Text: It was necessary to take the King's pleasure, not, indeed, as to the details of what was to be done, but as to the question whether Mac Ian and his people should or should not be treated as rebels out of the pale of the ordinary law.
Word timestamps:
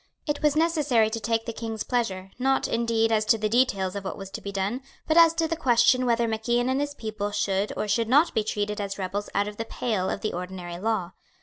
It 0.25 0.41
was 0.41 0.55
necessary 0.55 1.11
to 1.11 1.19
take 1.19 1.45
the 1.45 1.53
King's 1.53 1.83
pleasure, 1.83 2.31
not, 2.39 2.67
indeed, 2.67 3.11
as 3.11 3.23
to 3.25 3.37
the 3.37 3.47
details 3.47 3.95
of 3.95 4.03
what 4.03 4.17
was 4.17 4.31
to 4.31 4.41
be 4.41 4.51
done, 4.51 4.81
but 5.07 5.15
as 5.15 5.31
to 5.35 5.47
the 5.47 5.55
question 5.55 6.07
whether 6.07 6.27
Mac 6.27 6.49
Ian 6.49 6.69
and 6.69 6.81
his 6.81 6.95
people 6.95 7.29
should 7.29 7.71
or 7.77 7.87
should 7.87 8.09
not 8.09 8.33
be 8.33 8.43
treated 8.43 8.81
as 8.81 8.97
rebels 8.97 9.29
out 9.35 9.47
of 9.47 9.57
the 9.57 9.63
pale 9.65 10.09
of 10.09 10.21
the 10.21 10.33
ordinary 10.33 10.79
law. 10.79 11.11